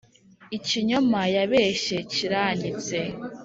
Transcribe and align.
ikinyoma 0.57 1.19
yabeshye 1.35 1.97
kiranyitse. 2.11 2.99